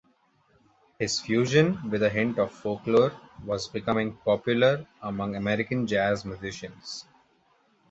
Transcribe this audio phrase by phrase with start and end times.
[0.97, 3.11] His fusion with a hint of folklore
[3.45, 7.05] was becoming popular among American jazz musicians.